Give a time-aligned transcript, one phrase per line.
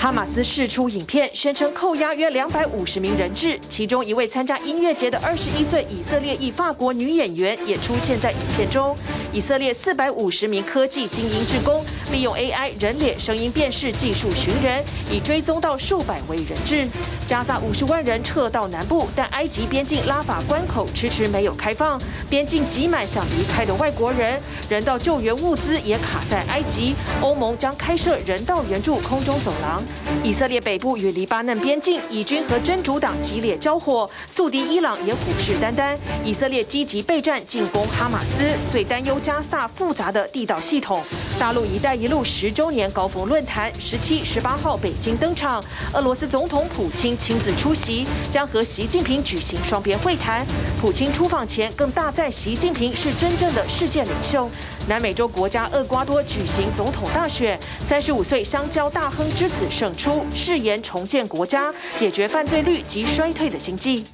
[0.00, 8.96] 哈马斯释出影片，宣称扣押约两百五十名人质，其中一位参加音乐节的二十一岁以色列裔法国女演员也出现在影片中。
[9.30, 16.88] 以色列四百五十名科技精英职工利用 AI 人脸声音辨识技术寻人，已追踪到数百位人质。
[17.26, 26.94] 加萨五十万人撤到南部，但埃及边境拉法关口迟迟没有开放，边境挤满想离开的外国人，人道救援物资也卡在埃及。
[27.20, 29.80] 欧盟将开设人道援助空中走廊。
[30.24, 35.96] 以色列北部与黎巴嫩边境，以军和真主党激烈交火，宿敌伊朗也虎视眈眈。
[36.24, 41.02] 以色列积极备战进攻哈马斯，最担忧加萨复杂的地道系统。
[41.40, 50.46] 大陆“一带一路”十周年高峰论坛十七、十八号北京登场，俄罗斯总统普京亲自出席，将和习近平举行双边会谈。
[50.78, 54.50] 普京出访前更大赞习近平是真正的世界领袖。
[54.86, 64.04] 南美洲国家厄瓜多举行总统大选，三十五岁香蕉大亨之子胜出，誓言重建国家，解决犯罪率及衰退的经济。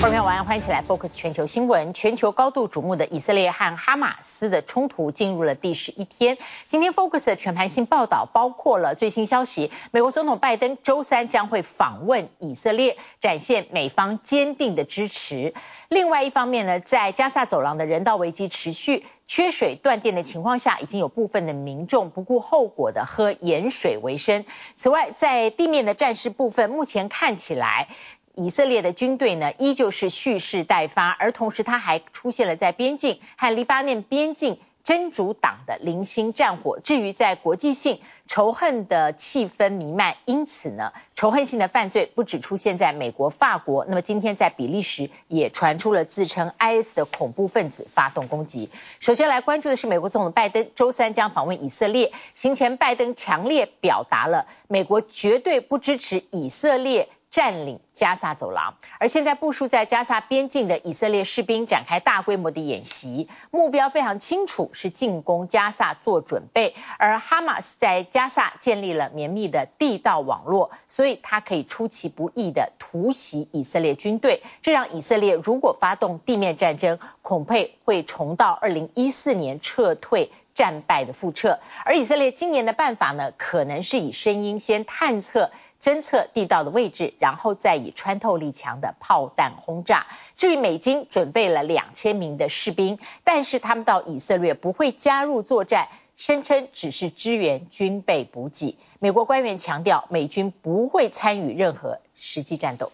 [0.00, 1.94] 各位晚上欢迎起来 Focus 全球新闻。
[1.94, 6.36] 全球高度瞩目的以色列和哈马斯的冲突进入了第十一天。
[6.66, 15.54] 今天 Focus 的全盘性报道包括了最新消息：美国总统拜登周三将会访问以色列，展现美方坚定的支持。
[15.88, 24.44] 另外一方面呢，在加萨走廊的人道危机持续，缺水断电的情况下，已经有部分的民众不顾后果的喝盐水为生。
[24.76, 27.88] 此外，在地面的战事部分，目前看起来。
[28.36, 36.78] 以色列的军队呢，依旧是蓄势待发，而同时他还出现了在边境和黎巴嫩边境真主党的零星战火。
[36.80, 48.68] 至于在国际性仇恨的气氛弥漫，因此呢，仇恨性的犯罪不只出现在美国、法国，那么今天在比利时也传出了自称 IS 的恐怖分子发动攻击。
[49.00, 57.08] 首先来关注的是美国总统拜登周三将访问以色列，行前拜登强烈表达了美国绝对不支持以色列。
[57.34, 66.76] 占领加萨走廊，而现在部署在加萨边境的以色列士兵展开大规模的演习，目标非常清楚，是进攻加萨做准备。
[66.96, 81.58] 而哈马斯在加萨建立了绵密的地道网络，所以他可以出其不意地突袭以色列军队，这让以色列如果发动地面战争，恐怕会重蹈二零一四年撤退战败的覆辙。
[81.84, 85.50] 而以色列今年的办法呢，可能是以声音先探测。
[85.84, 90.06] 侦测地道的位置，然后再以穿透力强的炮弹轰炸。
[90.34, 98.78] 至于美军准备了两千名的士兵，但是他们到以色列不会加入作战，声称只是支援军备补给。
[98.98, 102.90] 美国官员强调，美军不会参与任何实际战斗。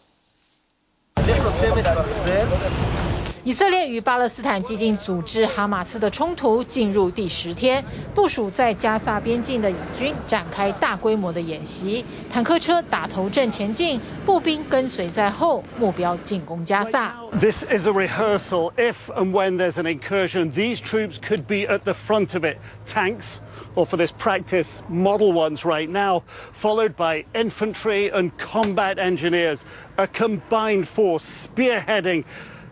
[3.43, 7.85] 以色列与巴勒斯坦激进组织哈马斯的冲突进入第十天，
[8.15, 17.17] 部署在加萨边境的以军展开大规模的演习，坦克车打头阵前进，步兵跟随在后，目标进攻加萨。
[17.39, 18.71] This is a rehearsal.
[18.77, 22.57] If and when there's an incursion, these troops could be at the front of it.
[22.87, 23.39] Tanks,
[23.75, 29.63] or for this practice, model ones right now, followed by infantry and combat engineers,
[29.99, 32.23] a combined force spearheading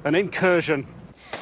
[0.09, 0.85] an incursion.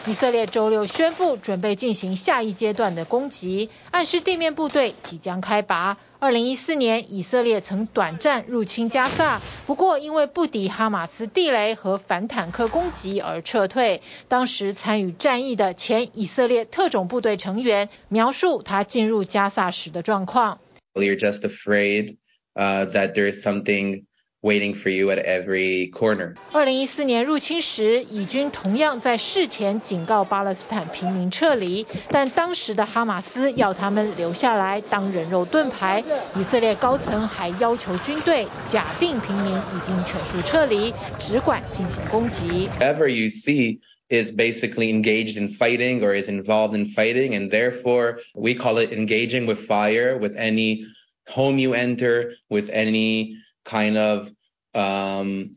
[0.07, 5.99] 以色列周六宣布准备进行下一阶段的攻击，暗示地面部队即将开拔。
[6.19, 14.01] 二零一四年，以色列曾短暂入侵加萨，不过因为不敌哈马斯地雷和反坦克攻击而撤退。
[14.29, 20.61] 当时参与战役的前以色列特种部队成员描述他进入加萨时的状况。
[20.95, 22.17] You're just afraid,
[22.55, 24.05] uh, that there is something
[24.42, 26.36] waiting for you at every corner。
[26.52, 36.04] 二零一四年入侵时，以军同样在事前警告巴勒斯坦平民撤离，但当时的哈马斯要他们留下来当人肉盾牌。
[36.36, 42.68] 以色列高层还要求军队假定平民已经全数撤离，只管进行攻击。
[42.80, 43.80] Whoever you see
[44.10, 48.92] is basically engaged in fighting or is involved in fighting, and therefore we call it
[48.92, 50.82] engaging with fire with any
[51.28, 53.36] home you enter, with any
[53.67, 54.31] kind of
[54.75, 55.53] Um,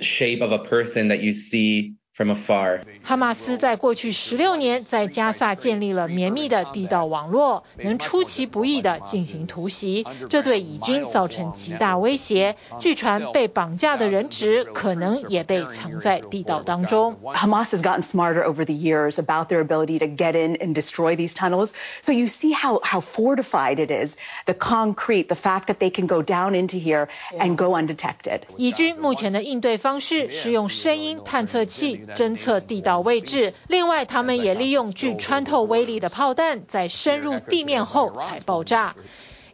[0.00, 2.80] shape of a person that you see from afar.
[3.02, 12.56] 哈马斯在过去十六年在加萨建立了绵密的地道网络，能出其不意地进行突袭，这对以军造成极大威胁。
[12.80, 17.18] 据传被绑架的人质可能也被藏在地道当中。
[17.22, 21.34] Hamas has gotten smarter over the years about their ability to get in and destroy these
[21.34, 21.72] tunnels.
[22.00, 24.16] So you see how how fortified it is.
[24.46, 27.08] The concrete, the fact that they can go down into here
[27.38, 28.40] and go undetected.
[28.56, 32.05] 以军目前的应对方式是用声音探测器。
[32.14, 38.94] 侦测地道位置，另外他们也利用具穿透威力的炮弹，在深入地面后才爆炸。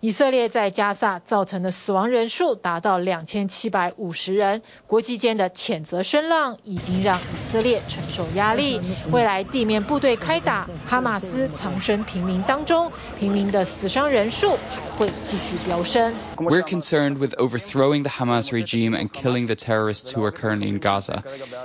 [0.02, 8.81] 以色列在加萨造成的死亡人数达到两千七百五十人，国际间的谴责声浪已经让以色列承受压力。
[9.12, 16.12] 未来地面部队开打，哈马斯藏身平民当中，平民的死伤人数还会继续飙升。
[16.37, 21.22] We're concerned with overthrowing the Hamas regime and killing the terrorists who are currently in Gaza.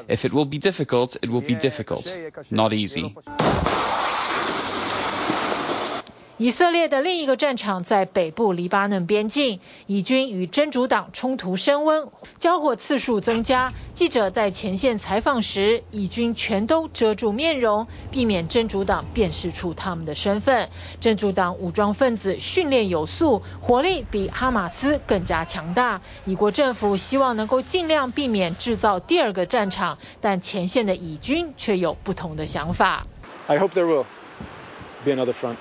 [0.07, 2.05] If it will be difficult, it will be difficult,
[2.51, 3.15] not easy.
[6.39, 13.73] 以色列的另一个战场在北部黎巴嫩边境，以军与真主党冲突升温，交火次数增加。
[13.95, 20.69] 记者在前线采访时，以军全都遮住面容，避免真主党辨识出他们的身份。
[21.01, 26.01] 真主党武装分子训练有素，火力比哈马斯更加强大。
[26.25, 33.07] 以国政府希望能够尽量避免制造第二个战场，但前线的以军却有不同的想法。
[33.47, 34.05] I hope there will
[35.03, 35.55] be another front.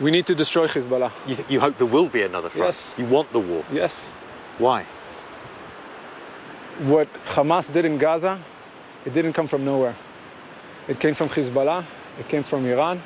[0.00, 1.12] We need to destroy Hezbollah.
[1.26, 2.66] You, you hope there will be another front?
[2.66, 2.94] Yes.
[2.98, 3.64] You want the war?
[3.72, 4.12] Yes.
[4.58, 4.84] Why?
[6.80, 8.38] What Hamas did in Gaza,
[9.06, 9.94] it didn't come from nowhere.
[10.88, 11.84] It came from Hezbollah.
[12.18, 13.00] It came from Iran.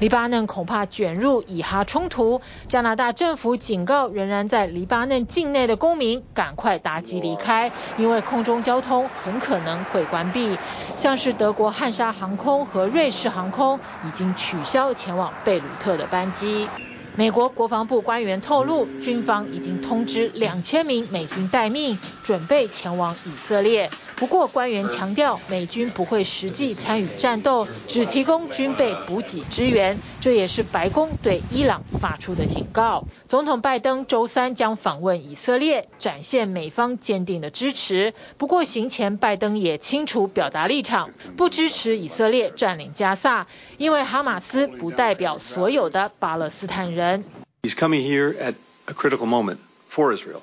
[0.00, 10.58] 黎巴嫩恐怕卷入以哈冲突，加拿大政府警告仍然在黎巴嫩境内的公民赶快搭机离开，因为空中交通很可能会关闭。
[10.96, 16.68] 像是德国汉莎航空和瑞士航空已经取消前往贝鲁特的班机。
[17.16, 23.88] 美国国防部官员透露，军方已经通知两千名美军待命，准备前往以色列。
[24.24, 30.00] 不过，官员强调，美军不会实际参与战斗，只提供军备补给支援。
[30.22, 33.06] 这也是白宫对伊朗发出的警告。
[33.28, 38.14] 总统拜登周三将访问以色列，展现美方坚定的支持。
[38.38, 47.24] 不过，行前拜登也清楚表达立场，不支持以色列占领加萨，因为哈马斯不代表所有的巴勒斯坦人。
[47.62, 48.54] He's coming here at
[48.86, 49.58] a critical moment
[49.90, 50.40] for Israel,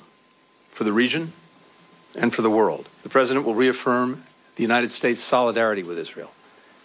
[0.71, 1.29] for the region.
[2.15, 2.85] and for the world.
[3.03, 4.17] The president will reaffirm
[4.55, 6.29] the United States' solidarity with Israel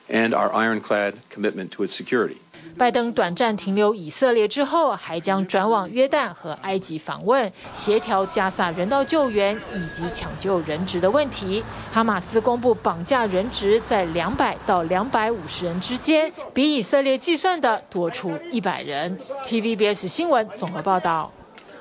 [0.08, 2.36] and our ironclad commitment to its security.
[2.78, 11.64] 拜登短暂停留以色列之后，还将转往约旦和埃及访问，协调加萨人道救援以及抢救人质的问题。
[11.92, 19.18] 哈马斯公布绑架人质在两百到两百五十人之间，比以色列计算的多出一百人。
[19.44, 21.32] TVBS 新闻综合报道。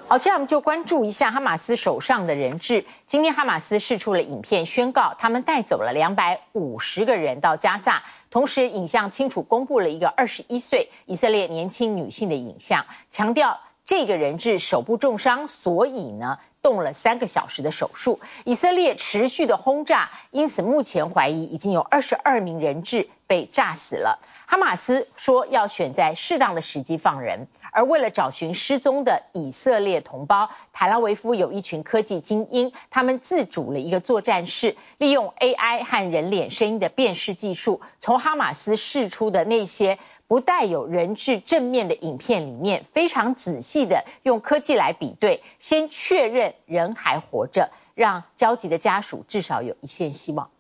[0.08, 2.86] 好，接下来我们就关注一下哈马斯手上的人质。
[3.08, 18.20] 今天哈马斯释出了影片，宣告他们带走了两百五十个人到加萨，同时影像清楚公布了一个二十一岁以色列年轻女性的影像，强调这个人质手部重伤，所以呢动了三个小时的手术。
[18.44, 24.20] 以色列持续的轰炸，因此目前怀疑已经有二十二名人质被炸死了。
[24.48, 39.98] 哈马斯说要选在适当的时机放人，而为了找寻失踪的以色列同胞，塔拉维夫有一群科技精英，他们自主了一个作战室，利用 AI 和人脸声音的辨识技术，从哈马斯释出的那些
[40.28, 50.52] 不带有人质正面的影片里面，非常仔细的用科技来比对，先确认人还活着，让焦急的家属至少有一线希望。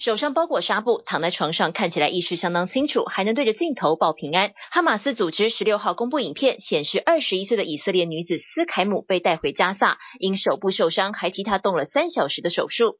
[0.00, 4.54] 手上包裹纱布，躺在床上，看起来意识相当清楚，还能对着镜头报平安。
[4.70, 12.96] 哈马斯组织十六号公布影片，显示二十一岁的以色列女子斯凯姆被带回加萨，因手部受伤，还替她动了三小时的手术。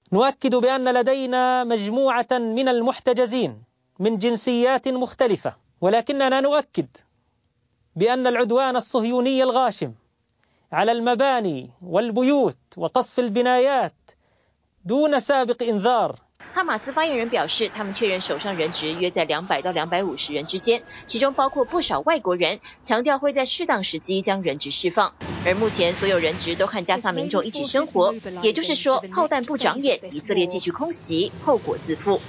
[16.52, 25.14] 哈马斯发言人表示，他们确认手上人质约在两百到两百五十人之间，其中包括不少外国人，强调会在适当时机将人质释放。
[25.46, 32.20] 而目前所有人质都和加萨民众一起生活，也就是说，炮弹不长眼，以色列继续空袭，后果自负。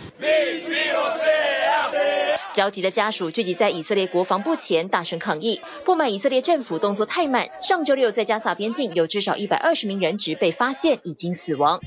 [2.54, 7.50] 焦急的家属聚集在以色列国防部前，大声抗议，不满以色列政府动作太慢。
[7.62, 11.80] 上周六在加萨边境有至少一百二十名人质被发现已经死亡。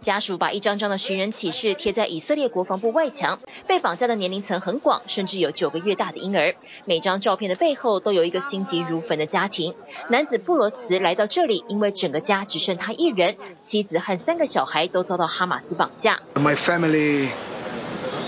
[0.00, 3.38] 家属把一张张的寻人启事贴在以色列国防部外墙。
[3.66, 6.54] 被绑架的年龄层很广，甚至有九个月大的婴儿。
[6.84, 9.74] 每张照片的背后都有一个心急如焚的家庭。
[10.08, 16.20] 男子布罗茨来到这里，因为整个家只剩他一人，妻子和三个小孩都遭到哈马斯绑架。
[16.34, 17.28] My family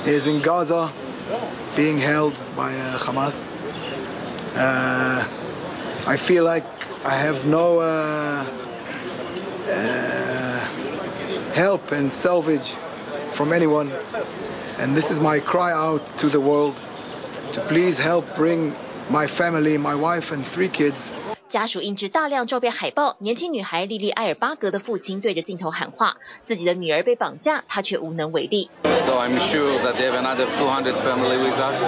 [0.06, 0.88] is in Gaza,
[1.76, 3.50] being held by Hamas.
[4.56, 5.28] Uh,
[6.06, 6.64] I feel like
[7.04, 8.46] I have no, uh,
[9.68, 10.58] uh,
[11.52, 12.70] help and salvage
[13.32, 13.92] from anyone.
[14.78, 16.74] And this is my cry out to the world
[17.52, 18.74] to please help bring
[19.10, 21.12] my family, my wife and three kids
[21.48, 31.80] 家属印制大量照片海报，年轻女孩莉莉·埃尔巴格的父亲对着镜头喊话：“自己的女儿被绑架，他却无能为力。” So I'm sure that they have another 200 family with us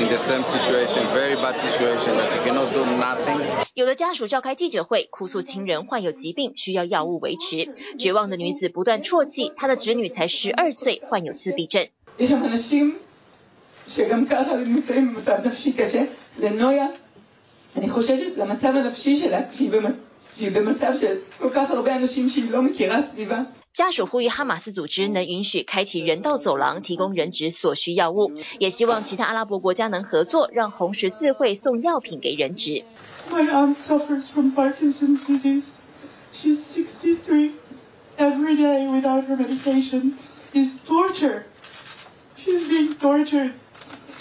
[0.00, 3.40] in the same situation, very bad situation that you cannot do nothing.
[3.74, 7.72] 有的家属召开记者会，哭诉亲人患有疾病，需要药物维持。
[7.98, 11.86] 绝望的女子不断啜泣，她的侄女才十二岁，患有自闭症。
[17.75, 23.43] אני חוששת למצב הנפשי שלה כשהיא במצב של כל כך הרבה אנשים שהיא לא מכירה סביבה.
[23.71, 32.83] 家属呼吁哈马斯组织能允许开启人道走廊，提供人质所需药物，也希望其他阿拉伯国家能合作，让红十字会送药品给人质。
[33.29, 35.75] My aunt suffers from Parkinson's disease.
[36.33, 37.51] She's 63.
[38.17, 40.13] Every day without her medication
[40.51, 41.43] is torture.
[42.35, 43.51] She's being tortured.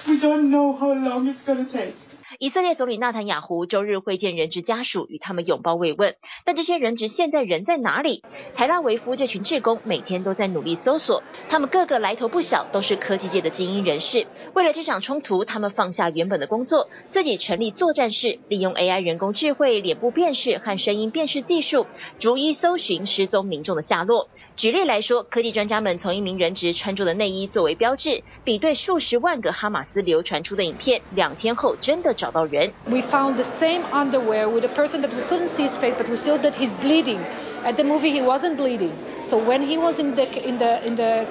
[0.06, 1.94] We don't know how long it's gonna take.
[2.39, 6.15] 以色列总理纳坦雅胡周日会见人质家属，与他们拥抱慰问。
[6.45, 8.23] 但这些人质现在人在哪里？
[8.55, 14.25] 台拉维夫这群志工每天都在努力搜索，他们个个来头不小，都是科技界的精英人士。
[14.53, 21.85] 为了这场冲突，他们放下原本的工作，自己成立作战室，利用 AI 人工智慧、脸部辨识和声音辨识技术，
[22.17, 24.29] 逐一搜寻失踪民众的下落。
[24.55, 32.15] 举例来说，科技专家们从一名人质穿着的内衣作为标志，比对数十万个哈马斯流传出的影片，两天后真的。
[32.22, 32.72] 找到人。
[32.86, 36.16] We found the same underwear with a person that we couldn't see his face, but we
[36.16, 37.20] saw that he's bleeding.
[37.64, 38.92] At the movie, he wasn't bleeding.
[39.22, 41.26] So when he was in the in the in the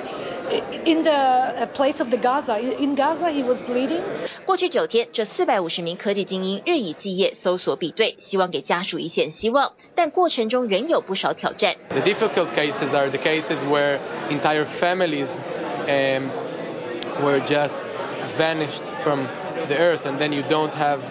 [0.85, 4.01] in the place of the Gaza, in Gaza, he was bleeding.
[4.45, 11.75] 过去九天，这四百五十名科技精英日以继夜搜索比对，希望给家属一线希望，但过程中仍有不少挑战。
[11.89, 15.29] The difficult cases are the cases where entire families
[15.87, 16.29] um,
[17.23, 17.85] were just
[18.37, 19.27] vanished from
[19.67, 21.01] the earth and then you don't have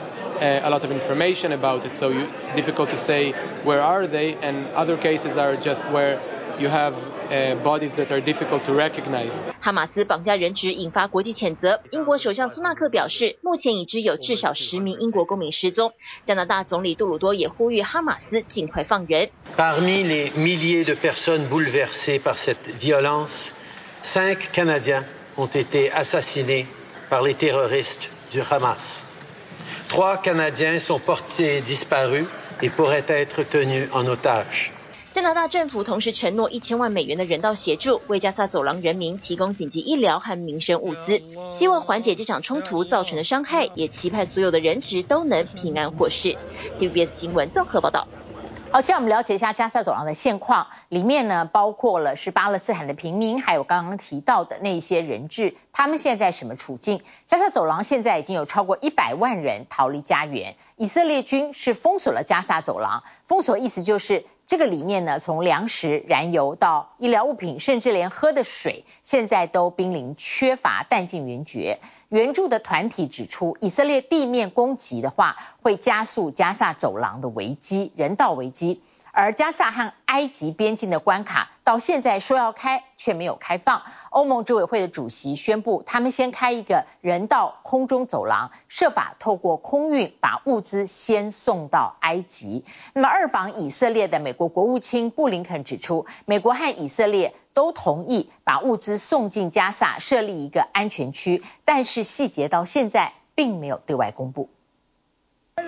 [0.40, 3.32] uh, a lot of information about it so you, it's difficult to say
[3.64, 6.18] where are they and other cases are just where
[6.58, 6.94] you have
[7.30, 9.32] uh, bodies that are difficult to recognize.
[9.60, 11.82] 哈马斯绑架人质引发国际谴责。
[11.90, 15.92] 英国首相苏纳克表示，目前已知有至少十名英国公民失踪。
[16.24, 19.28] 加拿大总理杜鲁多也呼吁哈马斯尽快放人。
[19.54, 23.50] Parmi les milliers de personnes bouleversées par cette violence,
[24.02, 25.04] cinq Canadiens
[25.36, 26.64] ont été assassinés
[27.10, 29.01] par les terroristes du Hamas.
[29.89, 32.25] Trois Canadiens sont portés disparus
[32.61, 34.71] et pourraient être tenus en otage.
[35.13, 46.37] 加拿大政府同时承诺一千万美元的人道协助，为加萨走廊人民提供紧急医疗和民生物资，希望缓解这场冲突造成的伤害，也期盼所有的人质都能平安获释。
[46.79, 48.07] TVBS 新闻综合报道。
[48.73, 57.03] 好，现在我们了解一下加萨走廊的现况，里面呢包括了是巴勒斯坦的平民，还有刚刚提到的那些人质，他们现在什么处境？
[57.25, 64.23] 加萨走廊现在已经有超过一百万人逃离家园，以色列军是封锁了加萨走廊，封锁意思就是。
[64.51, 71.79] 这个里面呢，从粮食、燃油到医疗物品，甚至连喝的水，现在都濒临缺乏、弹尽援绝。
[72.09, 78.81] 援助的团体指出，以色列地面攻击的话，会加速加萨走廊的危机、人道危机。
[79.11, 83.83] 而加萨和埃及边境的关卡到现在说要开，却没有开放。
[84.09, 92.65] 欧盟执委会的主席宣布，他们先开一个人道空中走廊，设法透过空运把物资先送到埃及。
[92.93, 104.49] 那么，二访以色列的美国国务卿布林肯指出，美国和以色列都同意把物资送进加萨，设立一个安全区，但是细节到现在并没有对外公布。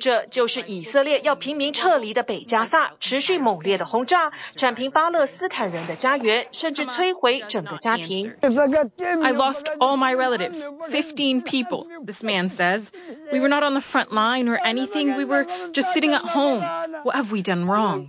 [0.00, 8.34] 这就是以色列要平民撤离的北加萨，持续猛烈的轰炸，铲平巴勒斯坦人的家园，甚至摧毁整个家庭。
[8.42, 12.90] I lost all my relatives, 15 people, this man says.
[13.32, 15.16] We were not on the front line or anything.
[15.16, 16.60] We were just sitting at home.
[17.04, 18.08] What have we done wrong?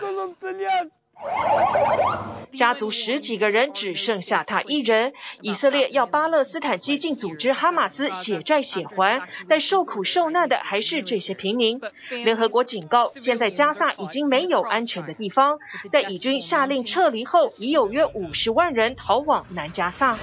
[2.53, 5.13] 家族十几个人只剩下他一人。
[5.41, 11.81] 以色列要巴勒斯坦激进组织哈马斯血债血还，但受苦受难的还是这些平民。
[12.11, 15.59] 联合国警告，现在加萨已经没有安全的地方。
[15.91, 20.19] 在以军下令撤离后，已有约五十万人逃往南加萨。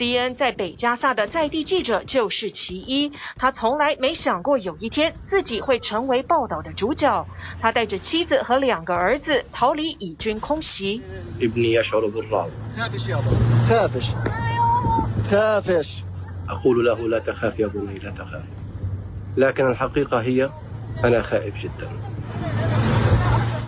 [0.00, 7.26] CNN 在北加萨的在地记者就是其一，他从来没想过有一天自己会成为报道的主角。
[7.60, 11.02] 他带着妻子和两个儿子逃离以军空袭。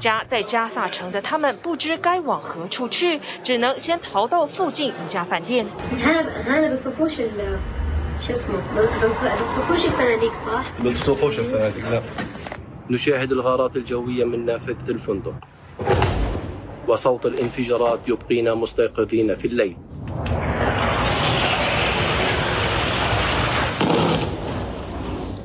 [0.02, 5.64] 家在加萨城的他们不知该往何处去，只能先逃到附近一家饭店。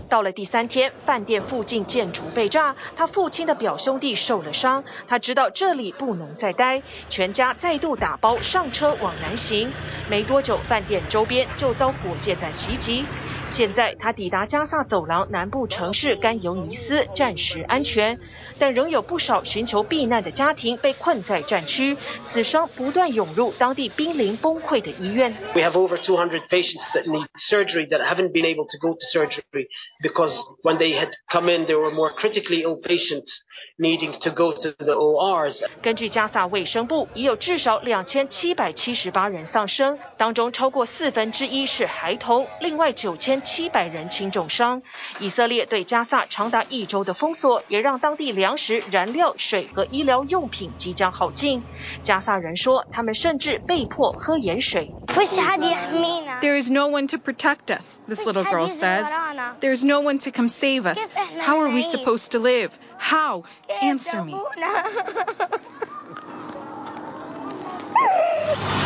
[0.10, 9.70] 到了第三天，饭店附近建筑被炸，他父亲的表兄弟受了伤，他知道这里不能再待，全家再度打包上车往南行。
[10.10, 13.06] 没多久，饭店周边就遭火箭弹袭击。
[13.50, 18.20] 现在他抵达加萨走廊南部城市甘尤尼斯，暂时安全，
[18.60, 25.34] 但仍有不少寻求避难的家庭被困在战区，死伤不断涌入当地濒临崩溃的医院。
[25.56, 29.68] We have over 200 patients that need surgery that haven't been able to go to surgery
[30.04, 33.40] because when they had come in, there were more critically ill patients
[33.78, 35.64] needing to go to the ORs.
[35.82, 44.83] 根据加萨卫生部，已有至少两千七百七十八人丧生，当中超过四分之一是孩童，另外九千七百人轻重伤。
[45.19, 51.65] 以色列对加萨长达一周的封锁，也让当地粮食、燃料、水和医疗用品即将耗尽。
[52.03, 54.95] 加萨人说，他们甚至被迫喝盐水。
[55.07, 59.07] There is no one to protect us, this little girl says.
[59.61, 60.99] There is no one to come save us.
[61.39, 62.71] How are we supposed to live?
[62.99, 63.43] How?
[63.83, 64.35] Answer me.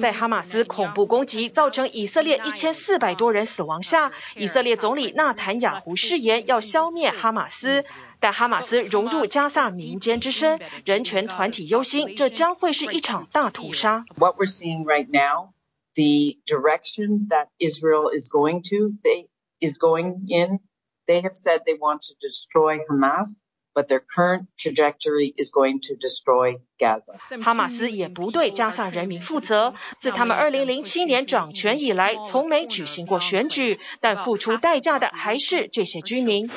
[0.00, 7.84] 在哈马斯恐怖攻击造成以色列一千四百多人死亡下，以色列总理纳坦雅胡誓言要消灭哈马斯，
[8.18, 14.04] 但哈马斯融入加萨民间之声，人权团体忧心这将会是一场大屠杀。
[14.16, 15.52] What we're seeing right now,
[15.94, 19.28] the direction that Israel is going to, they
[19.60, 20.60] is going in.
[21.06, 23.36] They have said they want to destroy Hamas.
[23.74, 27.18] But their current trajectory is going to destroy Gaza.
[27.42, 29.74] 哈马斯也不对加萨人民负责。
[29.98, 36.48] 自他们二零零七年掌权以来，从没举行过选举，但付出代价的还是这些居民。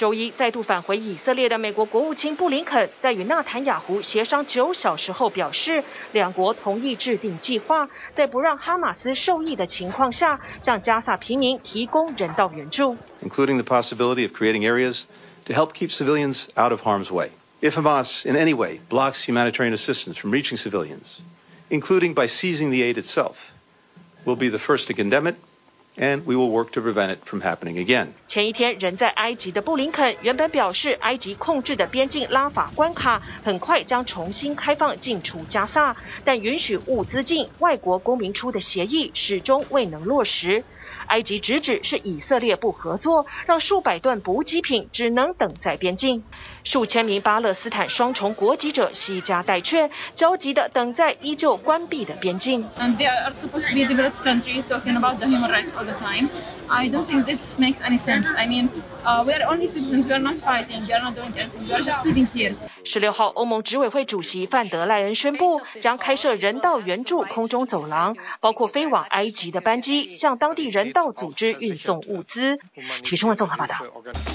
[0.00, 15.04] 周一再度返回以色列的美国国务卿布林肯，在与纳坦雅胡协商九小时后表示，两国同意制定计划，在不让哈马斯受益的情况下，向加萨平民提供人道援助，including the possibility of creating areas
[15.46, 17.30] to help keep civilians out of harm's way.
[17.62, 21.20] If Hamas in any way blocks humanitarian assistance from reaching civilians,
[21.70, 23.50] including by seizing the aid itself,
[24.26, 25.36] we'll be the first to condemn it.
[25.97, 28.07] And we will work to prevent it from happening again.
[28.27, 40.63] 前一天人在埃及的布林肯原本表示，埃及控制的边境拉法关卡很快将重新开放进出加萨，但允许物资进、外国公民出的协议始终未能落实。
[41.07, 46.23] 埃及直指是以色列不合作，让数百吨补给品只能等在边境。
[46.63, 52.67] 数千名巴勒斯坦双重国籍者携家带眷，焦急地等在依旧关闭的边境。
[62.83, 72.59] 十六号，欧盟执委会主席范德赖恩宣布，将开设人道援助空中走廊，包括飞往埃及的班机，向当地人道组织运送物资。
[73.03, 73.75] 提升了综合报道。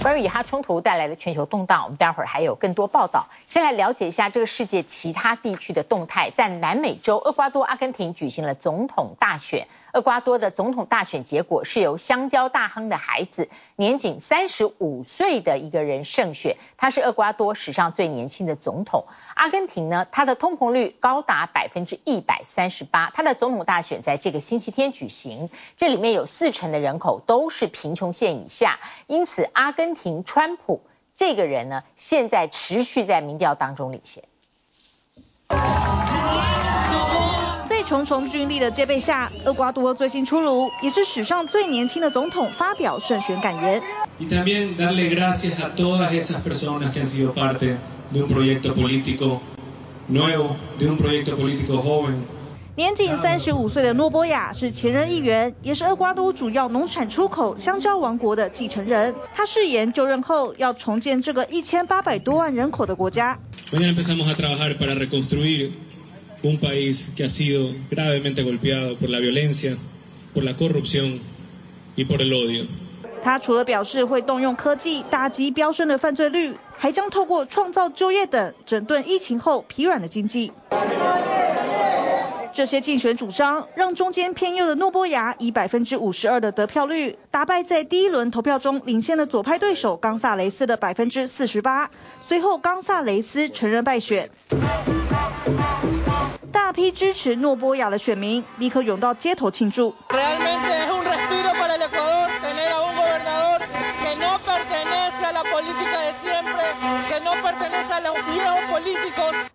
[0.02, 3.28] 关于以哈冲突带来的全球动荡，我们待会儿还有更多报道。
[3.46, 6.30] 先来了解一下这个世界其他地区的动态。
[6.30, 9.68] 在南美洲，厄瓜多、阿根廷举行了总统大选。
[9.96, 19.06] 厄瓜多的总统大选结果是由香蕉大亨的孩子，年仅三十五岁的一个人胜选，他是厄瓜多史上最年轻的总统。
[19.34, 30.82] 阿根廷呢，它的通膨率高达百分之一百三十八，它的总统大选在这个星期天举行，这里面有四成的人口都是贫穷线以下，因此阿根廷川普
[31.14, 34.24] 这个人呢，现在持续在民调当中领先。
[37.86, 43.80] 重重军力的戒备下，厄瓜多最新出炉，也是史上最年轻的总统发表胜选感言。
[52.76, 59.14] 年仅三十五岁的诺波亚是前任议员，也是厄瓜多主要农产出口香蕉王国的继承人。
[59.34, 63.38] 他誓言就任后要重建这个一千八百多万人口的国家。
[73.22, 80.52] 他除了表示会动用科技打击飙升的犯罪率，还将透过创造就业等整顿疫情后疲软的经济。
[82.52, 91.90] 这些竞选主张让中间偏右的诺波亚以百分之五十二的得票率打败在第一轮投票中领先的左派对手冈萨雷斯的百分之四十八。
[92.22, 94.30] 随后冈萨雷斯承认败选。
[96.66, 99.94] 大批支持诺波亚的选民立刻涌到街头庆祝。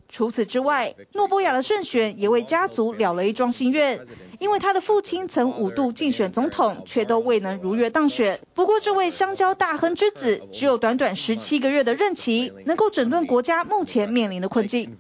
[0.08, 4.00] 除此之外，诺波亚的胜选也为家族了了一桩心愿，
[4.40, 8.40] 因为他的父亲曾五度竞选总统，却都未能如愿当选。
[8.54, 14.98] 不过，这位香蕉大亨之子只有短短十七个月的任期，能够整顿国家目前面临的困境。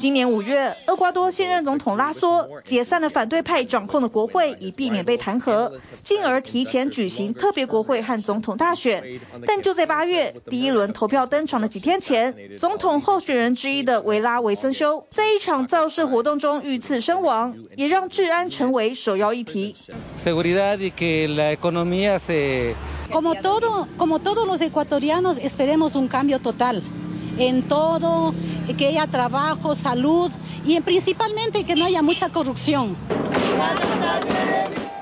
[0.00, 9.20] 今年五月，厄瓜多现任总统拉索解散了反对派掌控的国会，以避免被弹劾，进而提前举行特别国会和总统大选。
[9.46, 19.76] 但就在八月，第一轮投票登场的几天前，总统候选人之一的维拉维森修在一场造势活动中遇刺身亡，也让治安成为首要议题。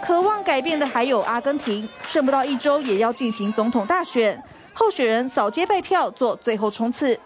[0.01, 4.41] 渴望改变的还有阿根廷，剩不到一周也要进行总统大选，
[4.73, 7.19] 候选人扫街拜票做最后冲刺。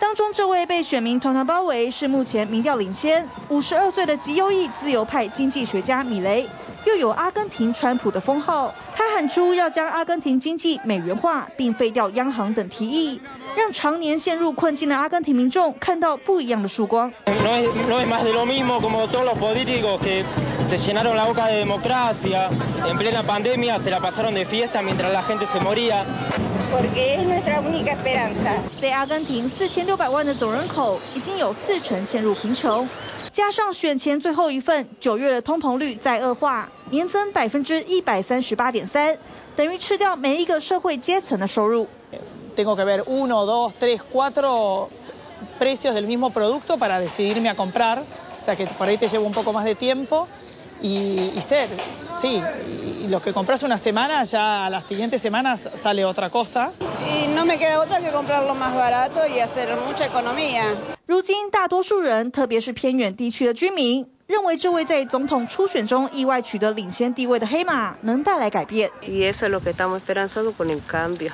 [0.00, 6.48] 当中这位被选民团团包围，是目前民调领先五十二岁的极右翼自由派经济学家米雷，
[6.86, 8.74] 又有阿根廷川普的封号。
[8.96, 13.20] 他喊出要将阿根廷经济美元化，并废掉央行等提议。
[13.56, 17.12] 让常年陷入困境的阿根廷民众看到不一样的曙光。
[28.80, 32.88] 在阿根廷四千六百万的总人口，已经有四成陷入贫穷，
[33.30, 39.16] 加上选前最后一份九月的通膨率再恶化，年增百分之一百三十八点三，
[39.54, 41.86] 等于吃掉每一个社会阶层的收入。
[42.55, 44.89] Tengo que ver uno, dos, tres, cuatro
[45.57, 48.03] precios del mismo producto para decidirme a comprar.
[48.37, 50.27] O sea que por ahí te lleva un poco más de tiempo
[50.81, 51.69] y, y ser,
[52.21, 52.41] sí,
[53.03, 56.71] y lo que compras una semana, ya a las siguientes semanas sale otra cosa.
[57.01, 60.63] Y no me queda otra que comprarlo más barato y hacer mucha economía.
[61.05, 68.89] 如今，大多数人，特别是偏远地区的居民，认为这位在总统初选中意外取得领先地位的黑马，能带来改变。
[69.01, 71.33] Y eso es lo que estamos esperanzando con el cambio.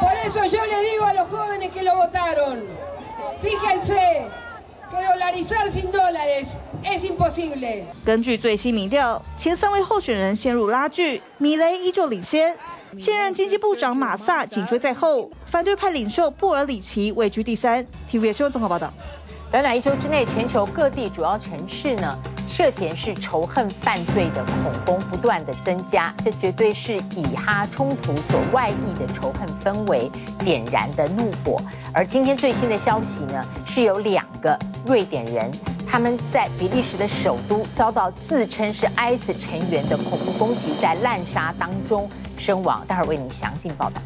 [0.00, 2.64] Por eso yo le digo a los jóvenes que lo votaron,
[3.42, 4.26] fíjense
[4.90, 6.48] que dolarizar sin dólares
[6.82, 7.84] es imposible。
[8.04, 12.56] 根据最新民调，前三位候选人陷入拉锯，米雷依旧领先，
[12.98, 17.86] 现任经济部长马萨紧追在后，反对派领袖布尔里奇位居第三。
[18.10, 18.92] TVBS 新闻综合报道。
[19.50, 22.16] 短短一周之内，全球各地主要城市呢，
[22.60, 31.56] 涉嫌是仇恨犯罪的恐攻不断的增加，这绝对是以哈冲突所外溢的仇恨氛围点燃的怒火。
[31.94, 35.50] 而今天最新的消息呢，是有两个瑞典人，
[35.88, 42.84] 他们在比利时的首都遭到自称是 IS 成员的恐怖攻击，在滥杀当中身亡。
[42.86, 44.02] 待会儿为您详尽报道。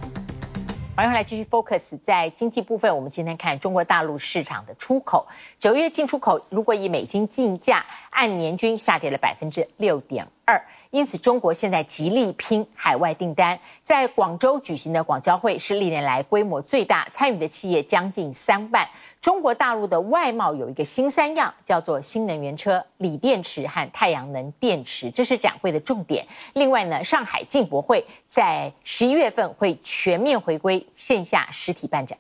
[0.97, 5.27] 欢迎回来继续 focus 在经济部分，我们今天看中国大陆市场的出口，
[5.59, 10.65] 九月进出口如果以美金计价，按年均下跌了百分之六点二。
[10.95, 13.59] 因此，中国现在极力拼海外订单。
[13.83, 18.89] 在广州举行的广交会是历年来规模最大，参与的企业将近三万。
[19.21, 26.29] 中国大陆的外贸有一个新三样，叫做新能源车、锂电池和太阳能电池，这是展会的重点。
[26.53, 32.19] 另外呢，上海进博会在十一月份会全面回归线下实体办展。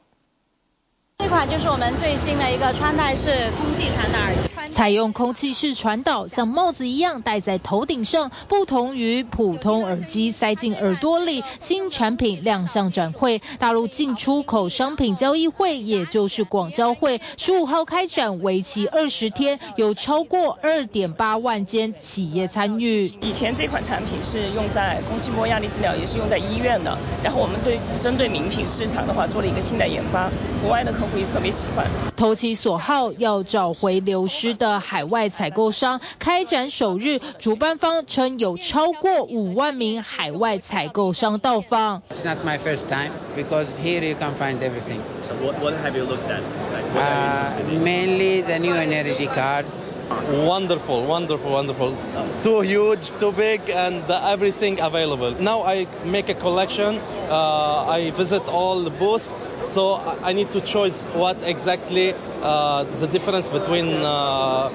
[1.18, 4.34] 这款就是我们最新的一个穿戴式空气传导耳
[4.66, 11.44] 机，采用空气式传导，像帽子一样戴在头顶上，不同于普通耳机塞进耳朵里。
[11.60, 23.06] 新产品亮相展会，大陆进出口商品交易会，也就是广交会，十五号开展，为期二十天，有超过二点八万间企业参与。
[23.20, 26.98] 以前这款产品是用在空气波压力治疗，也是用在医院的。
[27.22, 30.28] 然后我们对针对名品市场的话，做了一个新的研发，
[30.60, 31.05] 国外的客户。
[31.11, 31.85] 不一特别喜欢。
[32.15, 35.99] 投其所好，要找回流失的海外采购商。
[36.19, 42.03] 开展首日，主办方称有超过五万名海外采购商到访。
[42.09, 44.99] It's not my first time because here you can find everything.
[45.41, 46.41] What, what have you looked at?
[46.73, 49.67] Like, uh, mainly the new energy cars.
[50.31, 51.93] Wonderful, wonderful, wonderful.
[52.41, 55.35] Too huge, too big, and everything available.
[55.39, 56.99] Now I make a collection.
[57.29, 63.06] Uh, I visit all the booths, so I need to choose what exactly uh, the
[63.06, 64.02] difference between.
[64.02, 64.70] Uh,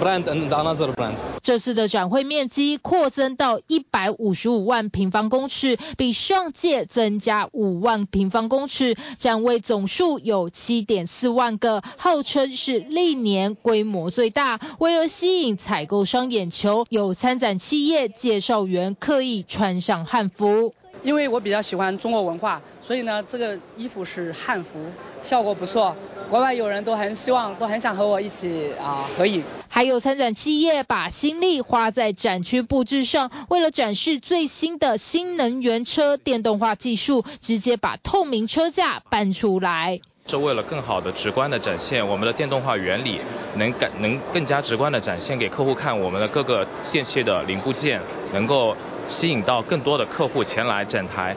[0.00, 1.16] brand and another brand.
[1.42, 8.96] 这次的展会面积扩增到一百五十五万平方公尺，比上届增加五万平方公尺。
[9.18, 14.60] 展位总数有七点四万个，号称是历年规模最大。
[14.78, 20.72] 为了吸引采购商眼球，有参展企业介绍员刻意穿上汉服。
[21.02, 24.78] 因为我比较喜欢中国文化，所以呢，这个衣服是汉服，
[25.20, 25.96] 效果不错。
[26.30, 29.42] 国外友人都很希望，都很想和我一起啊合影。
[29.68, 40.00] 还有参展企业把心力花在展区布置上，为了展示最新的新能源车电动化技术，直接把透明车架搬出来。
[40.24, 43.18] 这为了更好的、直观的展现我们的电动化原理，
[43.56, 48.00] 能感能更加直观的展现给客户看我们的各个电器的零部件，
[48.32, 48.76] 能够
[49.08, 51.36] 吸引到更多的客户前来展台，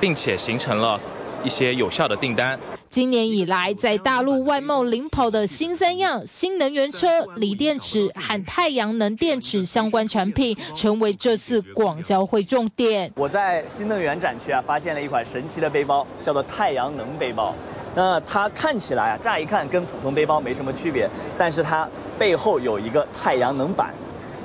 [0.00, 1.00] 并且形成了
[1.44, 2.58] 一些有效的订单。
[2.90, 13.12] 今年以来，在大陆外贸领跑的新三样新能源车、锂电池和太阳能电池相关产品，成为这次广交会重点。
[13.14, 17.54] 我在新能源展区啊，发现了一款神奇的背包，叫做太阳能背包。
[17.94, 21.86] 那它看起来啊，乍一看跟普通背包没什么区别，但是它
[22.18, 23.92] 背后有一个太阳能板。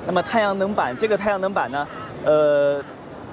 [0.06, 1.88] 那么太阳能板，这个太阳能板呢，
[2.24, 2.84] 呃，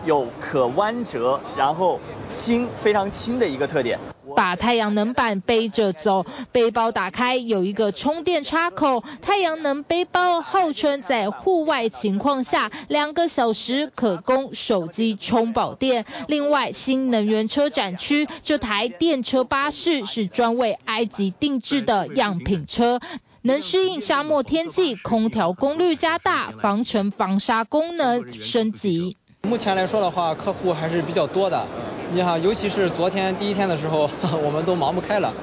[0.05, 3.99] 有可弯折，然后轻，非常轻的一个特点。
[4.33, 9.03] 把太阳能板背着走，背包打开有一个充电插口。
[9.21, 16.05] 太阳能背包号称在户外情况下两个小时可供手机充饱电。
[16.27, 23.01] 另外，新能源车展区这台电车巴士是专为埃及定制的样品车，
[23.43, 29.17] 能适应沙漠天气，空调功率加大，防尘防沙功能升级。
[29.47, 31.67] 目前来说的话，客户还是比较多的。
[32.13, 34.09] 你好，尤其是昨天第一天的时候，
[34.43, 35.33] 我们都忙不开了。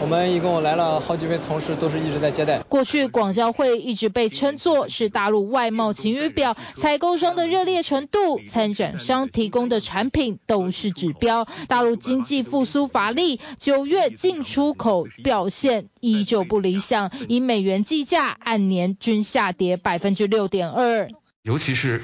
[0.00, 2.60] 我们一共来了好几位同事，都是一直在接待。
[2.68, 11.48] 过去广交会一直被称作是大陆外贸晴雨表，采购商的热烈程度，参展商提供的产品都是指标。
[11.66, 21.10] 大陆经济复苏乏力，九月进出口表现依旧不理想，以美元计价，按年均下跌百分之六点二。
[21.42, 22.02] 尤其是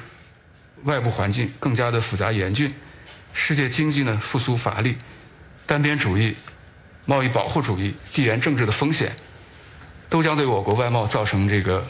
[0.84, 2.72] 外部环境更加的复杂严峻。
[3.32, 4.96] 世界经济呢复苏乏力，
[5.66, 6.36] 单边主义、
[7.04, 9.16] 贸易保护主义、地缘政治的风险，
[10.08, 11.84] 都将对我国外贸造成这个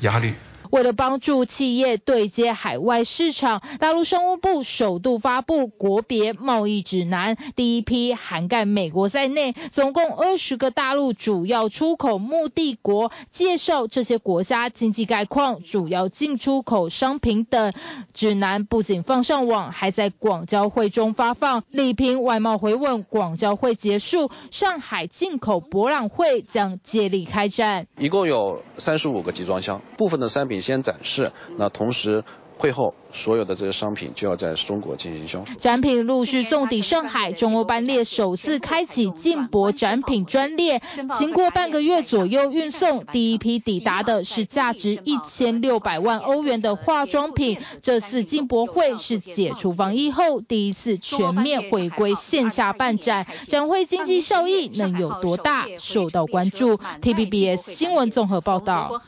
[0.00, 0.34] 压力。
[0.70, 17.72] 为了帮助企业对接海外市场，大陆商务部首度发布国别贸易指南，第一批涵盖美国在内，总共二十个大陆主要出口目的国，介绍这些国家经济概况、主要进出口商品等。
[18.12, 23.02] 指南不仅放上网，还在广交会中发放，力拼外贸回稳。
[23.04, 30.53] 广交会结束，上海进口博览会将接力开展，一共有三十五个集装箱，部分的商品。
[30.54, 32.22] 你先展示，那同时
[32.64, 35.54] 会后所有的这些商品就要在中国进行销售。
[35.58, 40.80] 展品陆续送抵上海，中欧班列首次开启进博展品专列，
[41.14, 47.58] 经过半个月左右运送，第一批抵达的是价值一千六百万欧元的化妆品。
[47.82, 56.78] 这次进博会是解除防疫后第一次全面回归线下办展，展会经济效益能有多大，受到关注。
[57.02, 59.02] TVBS 新闻综合报道。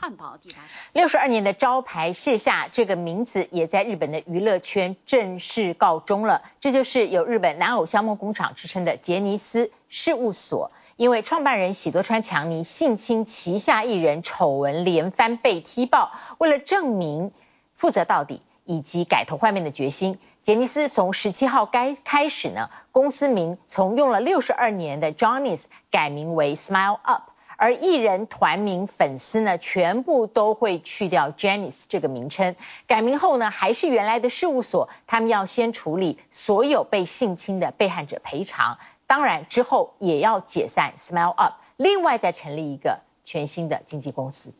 [0.93, 6.43] 六十二年的招牌卸下，这个名字也在日本的娱乐圈正式告终了。
[6.59, 16.11] 这就是有日本男偶像梦工厂之称的杰尼斯事务所，因为创办人喜多川强尼性侵旗下艺人，丑闻连番被踢爆。
[16.37, 17.31] 为了证明
[17.75, 27.31] 负责到底以及改头换面的决心，杰尼斯从十七号该开始呢，公司名从用了六十二年的 Johnny's 改名为 Smile Up。
[27.56, 44.52] 而艺人团名粉丝呢，全部都会去掉 Janice 这个名称，改名后呢，还是原来的事务所，他们要先处理所有被性侵的被害者赔偿，当然之后也要解散 Smile Up，另外再成立一个全新的经纪公司。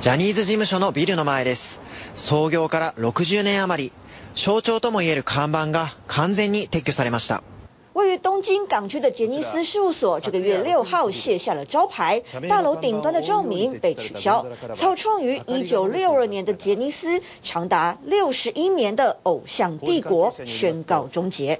[0.00, 1.78] ジャニーズ事务所のビルの前です。
[2.16, 3.92] 创业から60年余り、
[4.34, 7.44] 象徴とも言える看板が完全に撤去されました。
[7.92, 14.46] 位于东京港区的杰尼斯事务所，这个月六号卸下了招牌，大楼顶端的照明被取消。
[14.76, 21.58] 草创于一九六二年的杰尼斯，长达六十一年的偶像帝国宣告终结。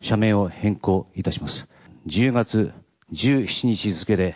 [0.00, 1.66] 社名を変更いたします。
[2.06, 2.72] 10月
[3.12, 4.34] 17日付で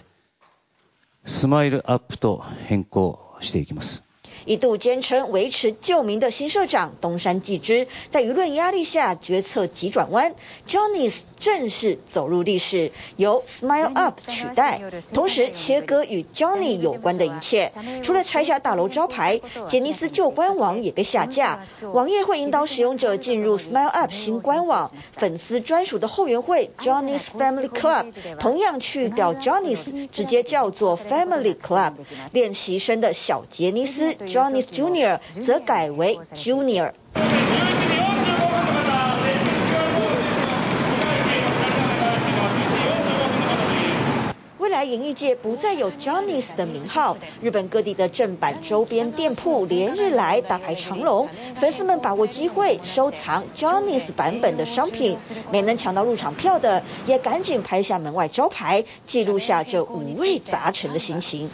[1.27, 4.03] SMILE-UP と変更していきます。
[4.45, 10.35] 一度坚称维持旧名的新社长东山纪之，在舆论压力下决策急转弯，
[10.67, 14.82] Johnny's 正式走入历史，由 Smile Up 取代，
[15.14, 17.72] 同时切割与 Johnny 有关的一切。
[18.04, 31.94] 除了拆下大楼招牌，杰尼斯旧官网也被下架，网页会引导使用者进入 Smile Up 新官网，粉丝专属的后援会 Johnny's Family Club 同样去掉 Johnny's，直接叫做 Family Club。
[32.32, 36.94] 练习生的小杰尼斯 Johnny's Junior 则改为 Junior。
[44.87, 51.29] 演艺界不再有 Johnny's 的名号，日本各地的正版周边店铺连日来大排长龙，
[51.61, 55.17] 粉丝们把握机会收藏 Johnny's 版本的商品，
[55.51, 61.51] 没能抢到入场票的也赶紧拍下门外招牌，记录下这五味杂陈的心情。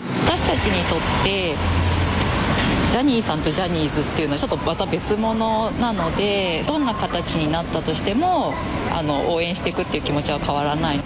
[2.90, 8.54] ジャニーさんとジャニーズっていうのはちょっとまた别物なのでどんな形になったとしても
[8.96, 11.00] あの応援していくっていう気持ちは変わらない。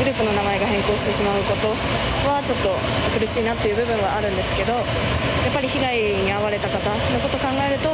[0.00, 1.68] グループの名前が変更してしまうこと
[2.26, 2.72] はちょっと
[3.18, 4.84] 苦しいなっていう部分はあるんですけどやっ
[5.52, 7.90] ぱり被害に遭われた方のことを考えると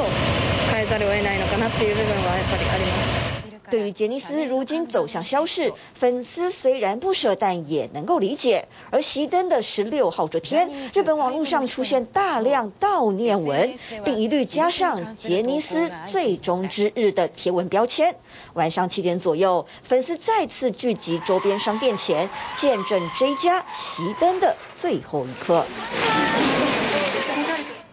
[0.71, 3.26] 変えざるを得ないのかなっていう部分はやっぱりあります。
[3.71, 8.69] 对于杰尼斯如今走向消逝，粉丝虽然不舍，但也能够理解。
[8.91, 13.75] 而熄灯的十六号这天，日本网络上出现大量悼念文，
[14.05, 18.17] 并一律加上杰尼斯最终之日的贴文标签。
[18.55, 25.67] 晚上七点左右，粉丝再次聚集周边商店前，见证这家熄灯的最后一刻。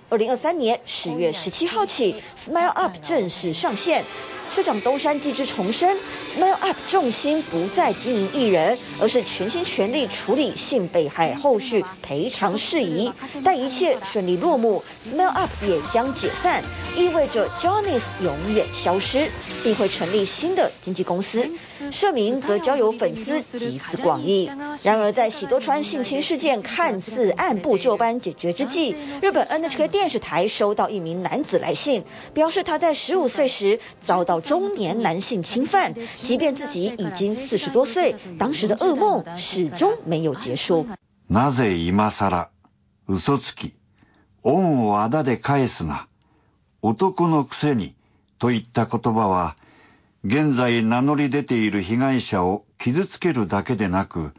[0.09, 4.05] 二零二三年十月十七号起，Smile Up 正式上线。
[4.53, 5.97] 社长东山纪之重申
[6.37, 13.11] ，Smile Up 重心不再经营艺人，而是全心全力处理性被害后续赔偿事宜。
[13.43, 16.63] 待一切顺利落幕，Smile Up 也将解散，
[16.95, 19.31] 意味着 Johnny's 永远消失，
[19.63, 21.49] 并会成立新的经纪公司。
[21.91, 24.51] 社名则交由粉丝集思广益。
[24.83, 32.03] 然而，在喜多川性侵事件看似按部就班解决之际，日本 NHK 电视台收到一名男子来信，
[32.35, 40.86] 表示他在十五岁时遭到中年男性侵犯，即便自己已经四十多岁，当时的噩梦始终没有结束。
[41.29, 42.49] なぜ今更？
[43.08, 43.73] 嘘つき、
[44.43, 46.08] 恩を仇で返すな、
[46.82, 47.95] 男のくせに
[48.39, 49.56] といった言叶は、
[50.23, 54.34] 现在名乗り出ている被害者を伤つけるだけでなく、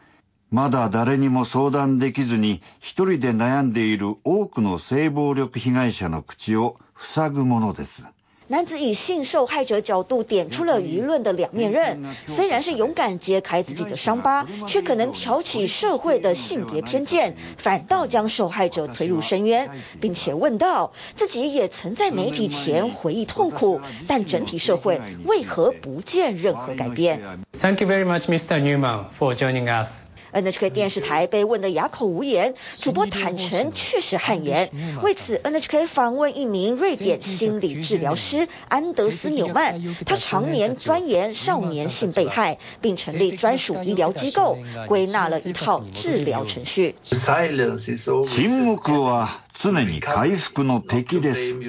[0.50, 8.06] まだ谁にも相谈できずに一人で悩んでいる多くの性暴力被害者の口を塞ぐものです。
[8.46, 28.60] 男子以性受害者角度点出了舆论的两面刃，虽然是勇敢揭开自己的伤疤，却可能挑起社会的性别偏见，反倒将受害者推入深渊，并且问道自己也曾在媒体前回忆痛苦，但整体社会为何不见任何改变？Thank you very much, Mr.
[28.60, 30.02] Newman, for joining us.
[30.33, 34.69] NHK 电视台被问得哑口无言，主播坦承确实汗颜。
[35.01, 46.95] 为此，NHK 访问一名瑞典心理治疗师安德斯纽曼，他常年钻研少年性被害，并成立专属医疗机构，归纳了一套治疗程序。
[47.01, 51.59] 沈黙は常に回复の敌です。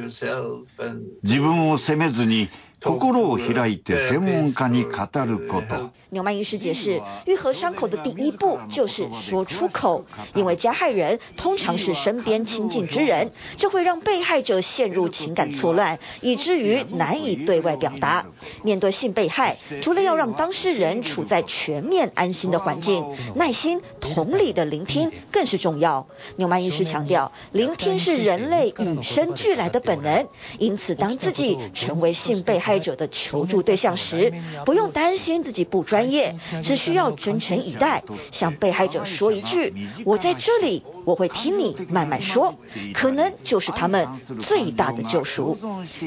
[1.23, 2.49] 自分を责めずに。
[2.85, 5.93] 心を开いて専门家に语ること。
[6.11, 18.25] 纽曼医师解释，愈合伤口的第一步就是说出口，因为加害人通常是身边亲近之人，这会让被害者陷入情感错乱，以至于难以对外表达。
[18.63, 26.07] 面对性被害，除了要让当事人处在全面安心的环境，耐心、同理的聆听更是重要。
[26.37, 30.27] 纽曼医师强调，聆听是人类与生俱来的本能，
[30.59, 34.34] 因此当自己成为性被害 者的求助对象时，
[34.66, 39.74] 不用担心自己不专业，只需要真诚以待，向被害者说一句
[40.06, 42.56] ：“我在这里，我会听你慢慢说。”
[42.94, 44.08] 可能就是他们
[44.40, 45.58] 最大的救赎。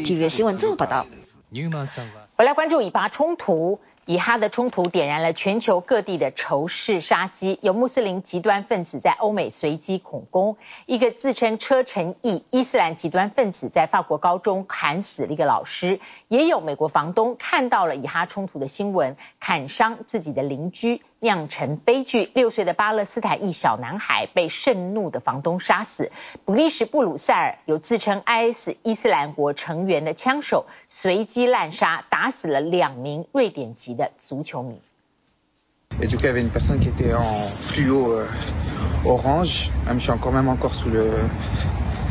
[0.05, 1.07] 体育新闻这么报道。
[2.37, 3.81] 我来关注以巴冲突。
[4.09, 10.57] 以哈的冲突点燃了全球各地的仇视杀机，有穆斯林极端分子在欧美随机恐攻，
[10.87, 22.31] 一个自称车臣裔伊斯兰极端分子在法国高中砍死了一个老师，也有美国房东看到了以哈冲突的新闻，砍伤自己的邻居，酿成悲剧。
[22.35, 26.11] 六岁的巴勒斯坦裔小男孩被盛怒的房东杀死。
[26.47, 34.81] 比利时布鲁塞尔有自称 IS 伊斯兰国成员的枪手随机滥杀，打死了两名瑞典籍的足球迷。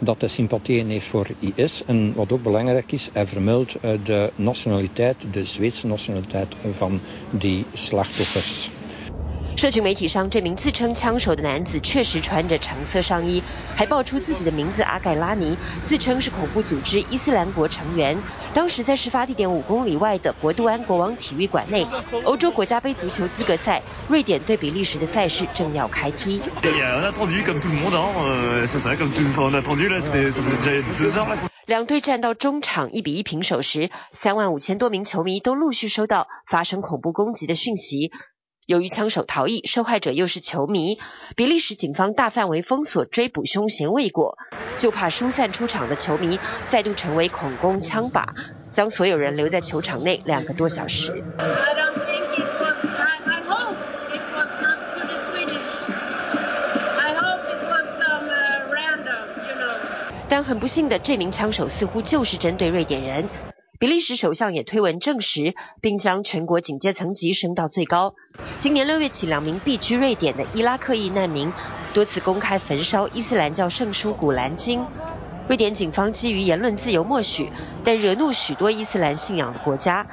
[0.00, 1.84] dat hij sympathie heeft voor IS.
[1.84, 7.64] En wat ook belangrijk is, hij vermeldt eh, de nationaliteit, de Zweedse nationaliteit van die
[7.72, 8.70] slachtoffers.
[9.58, 13.42] 社群媒体上，这名自称枪手的男子确实穿着橙色上衣，
[13.74, 18.16] 还爆出自己的名字阿盖拉尼，自称是恐怖组织伊斯兰国成员。
[18.54, 21.84] 当时在事发地点五公里外的博杜安国王体育馆内，
[22.22, 26.40] 欧洲国家杯足球资格赛，瑞典对比利时的赛事正要开踢。
[31.66, 38.12] 两队战到中场一比一平手时，三万五千多名球迷都陆续收到发生恐怖攻击的讯息。
[38.68, 40.98] 由于枪手逃逸，受害者又是球迷，
[41.36, 44.36] 比利时警方大范围封锁追捕凶嫌未果，
[44.76, 46.38] 就怕疏散出场的球迷
[46.68, 48.26] 再度成为恐攻枪靶，
[48.70, 51.24] 将所有人留在球场内两个多小时。
[60.28, 63.26] 但很不幸的，这名枪手似乎就是针对瑞典人。
[63.80, 68.16] 比利时首相也推文证实，并将全国警戒层级升到最高。
[68.58, 71.52] 今年六月起，两名避居瑞典的伊拉克裔难民
[71.94, 74.80] 多次公开焚烧伊斯兰教圣书《古兰经》。
[75.46, 77.52] 瑞典警方基于言论自由默许，
[77.84, 80.08] 但惹怒许多伊斯兰信仰的国家。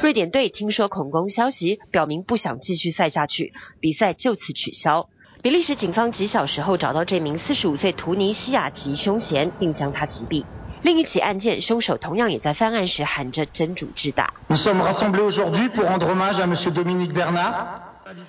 [0.00, 5.10] 瑞典队听说恐攻消息，表明不想继续赛下去，比赛就此取消。
[5.42, 10.46] 比利时警方几小时后找到这名四十五岁突尼西亚籍凶嫌，并将他击毙。
[10.82, 14.32] 另一起案件，凶手同样也在犯案时喊着真主至大。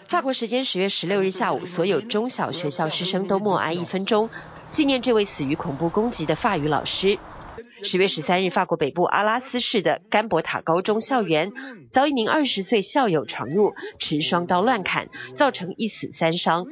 [0.08, 4.30] 法国时间十月十六日下午，所有中小学校师生都默哀一分钟，
[4.70, 7.18] 纪念这位死于恐怖攻击的法语老师。
[7.84, 11.52] 十月十三日，法国北部阿拉斯市的甘博塔高中校园
[11.90, 16.68] 遭一名二十岁校友闯入，持双刀乱砍，造成一死三伤。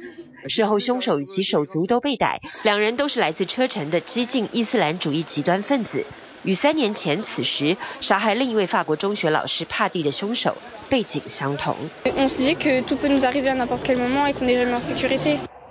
[0.48, 6.06] 事后，凶手与其手足都被逮，两人都是来自车臣的激进伊斯兰主义极端分子，
[6.44, 10.56] 与三年前此时杀害另一位法国中学老师帕蒂的凶手
[10.88, 11.76] 背景相同。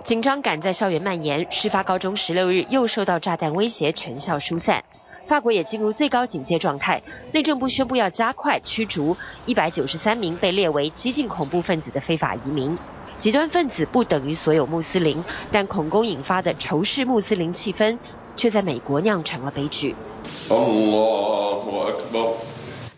[0.02, 4.84] 紧张感在校园蔓延，事发高中十六日又受到炸弹威胁，全校疏散。
[5.26, 7.02] 法国也进入最高警戒状态，
[7.32, 9.16] 内政部宣布要加快驱逐
[9.46, 12.76] 一百九十三名被列为激进恐怖分子的非法移民。
[13.16, 17.98] 极端分子不等于所有穆斯林，但恐攻引发的仇视穆斯林气氛
[18.36, 19.94] 却在美国酿成了悲剧。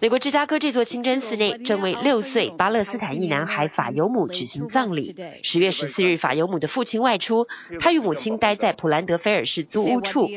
[0.03, 5.14] 美国芝加哥这座清真寺内正为六岁巴勒斯坦裔男孩法尤姆举行葬礼。
[5.44, 7.46] 十月十四日，法尤姆的父亲外出，
[7.78, 10.28] 他与母亲待在普兰德菲尔市租屋处。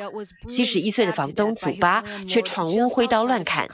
[0.47, 3.67] 七十一岁的房东祖巴却闯屋挥刀乱砍。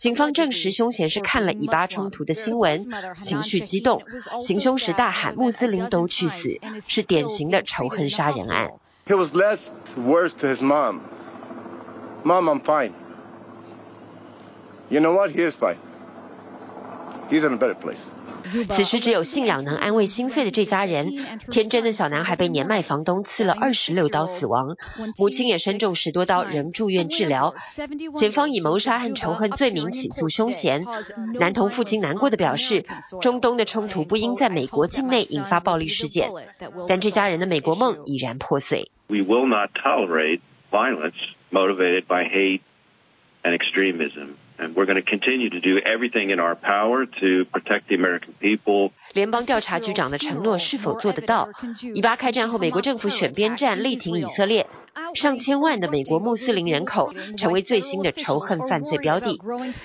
[0.00, 2.84] 警方证实凶嫌是看了以巴冲突的新闻，
[3.20, 4.02] 情绪激动，
[4.40, 8.72] 行凶时大喊“穆斯林都去死”，是典型的仇恨杀人案。
[14.88, 15.30] You know what?
[15.30, 15.76] He is fine.
[17.28, 18.12] He's in a better place.
[18.44, 21.12] 此时只有信仰能安慰心碎的这家人。
[21.50, 24.76] 天真的小男孩被年迈房东刺了二十六刀死亡，
[25.18, 27.56] 母亲也身中十多刀，仍住院治疗。
[28.14, 30.84] 检方以谋杀和仇恨罪名起诉凶嫌。
[31.40, 32.86] 男童父亲难过的表示，
[33.20, 36.30] 中东的冲突不应在美国境内引发暴力事件，
[36.86, 38.92] 但这家人的美国梦已然破碎。
[39.08, 40.38] We will not tolerate
[40.70, 41.18] violence
[41.50, 42.60] motivated by hate
[43.42, 44.36] and extremism.
[44.58, 48.32] And we're going to continue to do everything in our power to protect the American
[48.40, 48.92] people.
[49.12, 51.50] 联邦调查局长的承诺是否做得到？
[51.94, 54.66] 以巴开战后，美国政府选边站力挺以色列，
[55.14, 59.40] 上千万的美国穆斯林人口成为最新的仇恨犯罪标的。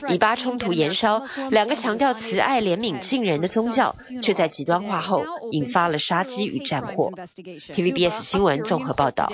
[0.09, 7.11] 以巴冲突延烧，两个强调慈爱、怜悯、敬人的宗教，却在极端化后引发了杀机与战火。
[7.11, 9.31] TVBS 新闻综合报道。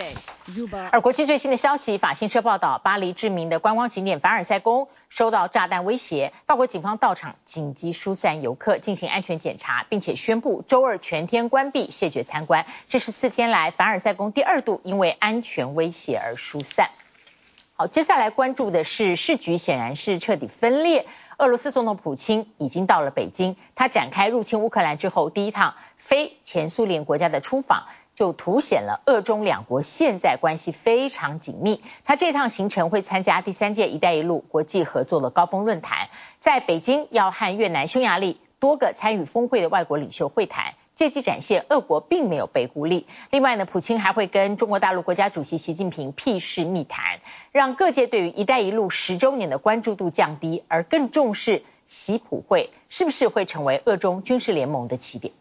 [0.91, 12.65] 而国际最新的消息，法新社报道，巴黎知名的观光景点凡尔赛宫收到炸弹威胁，法国警方到场紧急疏散游客，进行安全检查，并且宣布周二全天关闭，谢绝参观。
[12.88, 16.89] 这是四天来凡尔赛宫第二度因为安全威胁而疏散。
[17.74, 21.05] 好，接下来关注的是时局显然是彻底分裂。
[21.38, 27.86] 俄罗斯总统普京已经到了北京，他展开入侵乌克兰之后第一趟非前苏联国家的出访。
[28.15, 31.84] 就凸显了俄中两国现在关系非常紧密。
[32.03, 36.09] 他这趟行程会参加第三届“一带一路”国际合作的高峰论坛，
[36.39, 43.05] 在北京要和越南、匈牙利多个参与峰会的外国领袖会谈，借机展现俄国并没有被孤立。
[43.29, 47.19] 另外呢，普京还会跟中国大陆国家主席习近平屁事密谈，
[47.51, 55.35] 让各界对于“一带一路”十周年的关注度降低，而更重视习普会是不是会成为俄中军事联盟的起点。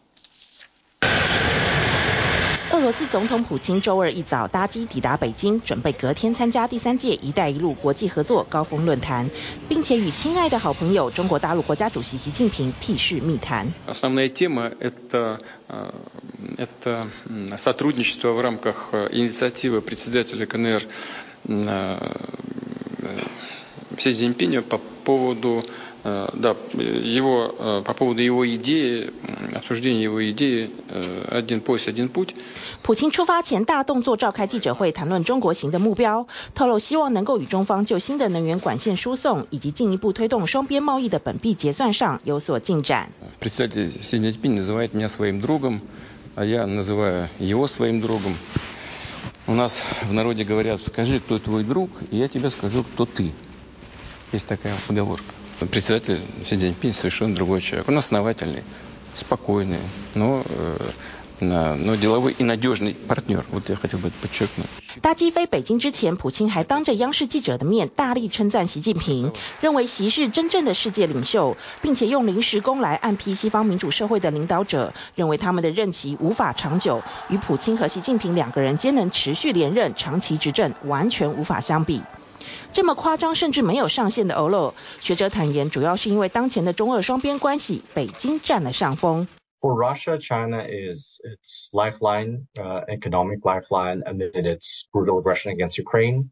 [2.87, 9.29] 俄罗斯总统普京周二一早搭机抵达北京，准备隔天参加第三届“一带一路”国际合作高峰论坛，
[9.67, 13.73] 并且与亲爱的好朋友中国大陆国家主席习近平辟室密谈。
[32.81, 43.11] 普京出发前大动作召开记者会，谈论中国行的目标，透露希望能够与中方就新的能源管线输送以及进一步推动双边贸易的本币结算上有所进展。
[65.01, 82.03] 搭机飞北京之前，普京还当着央视记者的面大力称赞习近平，认为习是真正的世界领袖，并且用临时工来暗批西方民主社会的领导者，认为他们的任期无法长久，与普京和习近平两个人皆能持续连任、长期执政完全无法相比。
[82.76, 89.26] 这么夸张甚至没有上限的欧陆，学者坦言，主要是因为当前的中俄双边关系，北京占了上风。
[89.60, 96.30] For Russia, China is its lifeline, uh, economic lifeline amid its brutal aggression against Ukraine.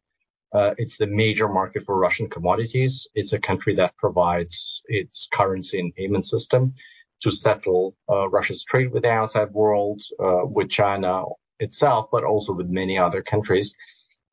[0.52, 3.08] Uh, it's the major market for Russian commodities.
[3.14, 6.74] It's a country that provides its currency and payment system
[7.22, 11.26] to settle uh, Russia's trade with the outside world, uh, with China
[11.60, 13.76] itself, but also with many other countries.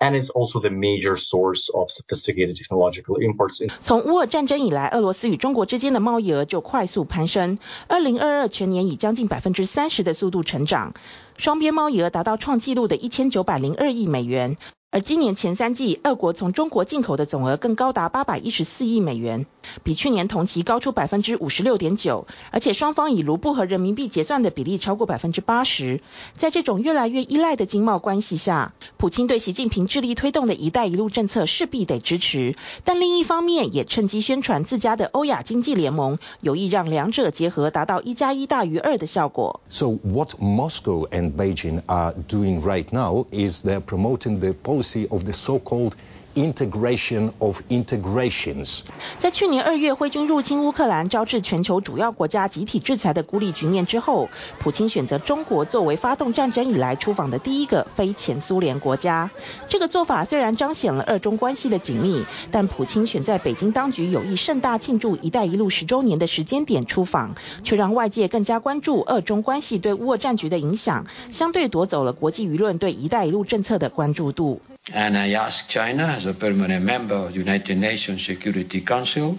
[0.02, 3.64] And it's also the major source of sophisticated technological imports.
[3.80, 10.94] 从乌俄战争以来，俄罗斯与中国之间的贸易额就快速攀升，二零二二全年以将近百分之三十的速度成长，
[11.36, 14.56] 双边贸易额达到创纪录的一千九百零二亿美元。
[14.92, 19.46] 而今年前三季，俄国从中国进口的总额更高达八百一十四亿美元，
[19.82, 22.26] 比去年同期高出百分之五十六点九。
[22.50, 26.02] 而且双方以卢布和人民币结算的比例超过百分之八十。
[26.36, 39.62] 在这种越来越依赖的经贸关系下，普京对习近平致力推动的一带一路政策势必得支持，但另一方面也趁机宣传自家的欧亚经济联盟，有意让两者结合，达到一加一大于二的效果。
[39.70, 44.81] So what Moscow and Beijing are doing right now is they're promoting the policy.
[45.08, 45.92] Of the so-called
[46.34, 48.80] integration of integrations。
[49.18, 59.30] 在去年二月，挥军入侵乌克兰，招致全球主要国家集体制裁的孤立局面之后，普京选择中国作为发动战争以来出访的第一个非前苏联国家。
[59.68, 74.62] 这个做法虽然彰显了俄中关系的紧密，但普京选在北京当局有意盛大庆祝“一带一路”十周年的时间点出访，却让外界更加关注俄中关系对乌俄战局的影响，相对夺走了国际舆论对“一带一路”政策的关注度。
[74.90, 79.36] And I ask China, as a permanent member of the United Nations Security Council,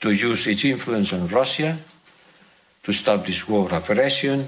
[0.00, 1.78] to use its influence on Russia
[2.84, 4.44] to stop this war of aggression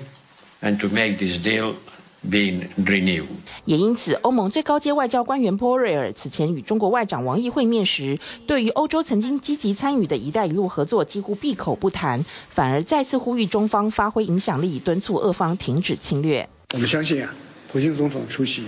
[0.60, 1.74] and to make this deal
[2.22, 3.28] being renewed.
[3.64, 16.50] 也因此，欧盟最高阶外交官员波瑞尔此前与中国外长王毅会面时，对于欧洲曾经积极参与的一带一路合作几乎闭口不谈，反而再次呼吁中方发挥影响力，敦促俄方停止侵略。
[16.74, 17.34] 我们相信啊，
[17.72, 18.66] 普京总统出席。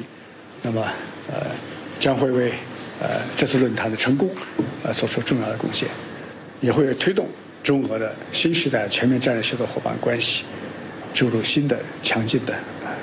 [0.62, 0.86] 那么，
[1.28, 1.46] 呃，
[1.98, 2.52] 将会为
[3.00, 4.28] 呃这次论坛的成功，
[4.82, 5.88] 呃，做出重要的贡献，
[6.60, 7.26] 也会推动
[7.62, 10.44] 中俄的新时代全面战略协作伙伴关系
[11.14, 12.54] 注入新的强劲的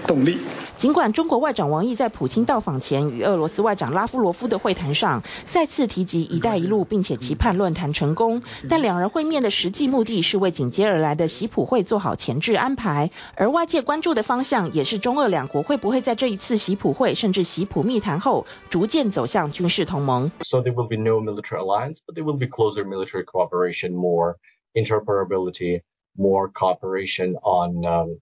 [0.06, 0.40] 动力。
[0.78, 13.10] 尽管中国外长王毅在普京到访前与俄罗斯外长拉夫罗夫的会谈上再次提及“一带一路”，并且期盼论坛成功，但两人会面的实际目的是为紧接而来的习普会做好前置安排。
[13.34, 20.32] 而外界关注的方向也是中俄两国会不会在这一次习普会甚至习普密谈后逐渐走向军事同盟。
[20.44, 24.36] So there will be no military alliance, but there will be closer military cooperation, more
[24.76, 25.82] interoperability,
[26.16, 28.20] more cooperation on.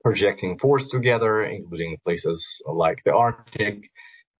[0.00, 3.90] Um, projecting force together, including places like the Arctic,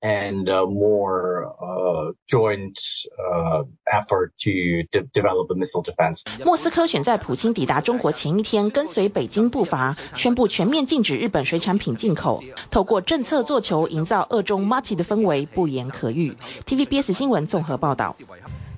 [0.01, 2.79] and uh, more uh, joint
[3.19, 6.23] uh, effort to de develop a missile defense.
[6.45, 16.37] 莫斯科选在普京抵达中国前一天，跟随北京步伐，宣布全面禁止日本水产品进口，透过政策做球，营造俄中麻吉的氛围，不言可喻。
[16.65, 18.15] TVBS 新闻综合报道。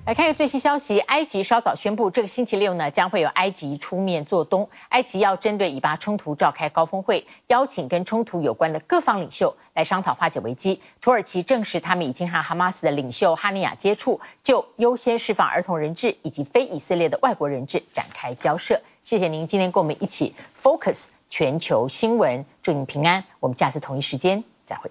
[0.06, 4.68] 来看一最新消息，埃及稍早宣布，这个星期六呢，将会有埃及出面做东。
[4.90, 10.82] 埃及要针对以巴冲突召开高峰会，邀请跟冲突有关的各方领袖来商讨化解危机。
[11.00, 18.82] 土耳其证实他们已经和哈马斯的领袖哈尼亚接触，就优先释放儿童人质以及非以色列的外国人质展开交涉。
[19.02, 23.24] 谢谢您今天跟我们一起 Focus 全球新闻，祝您平安。
[23.40, 24.90] 我们下次同一时间再会。